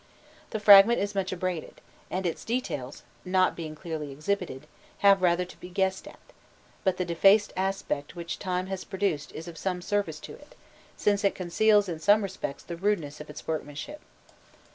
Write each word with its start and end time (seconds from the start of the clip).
The 0.49 0.59
fragment 0.59 0.99
is 0.99 1.13
much 1.13 1.31
abraded, 1.31 1.79
and 2.09 2.25
its 2.25 2.43
details, 2.43 3.03
not 3.23 3.55
being 3.55 3.75
clearly 3.75 4.09
exhibited, 4.11 4.65
have 5.05 5.21
rather 5.21 5.45
to 5.45 5.59
be 5.59 5.69
guessed 5.69 6.07
at; 6.07 6.17
but 6.83 6.97
the 6.97 7.05
defaced 7.05 7.53
aspect 7.55 8.15
which 8.15 8.39
time 8.39 8.65
has 8.65 8.83
produced 8.83 9.31
is 9.33 9.47
of 9.47 9.59
some 9.59 9.79
service 9.79 10.19
to 10.21 10.33
it, 10.33 10.55
since 10.97 11.23
it 11.23 11.35
conceals 11.35 11.87
in 11.87 11.99
some 11.99 12.23
respect 12.23 12.67
the 12.67 12.77
rudeness 12.77 13.21
of 13.21 13.29
its 13.29 13.47
workmanship. 13.47 14.01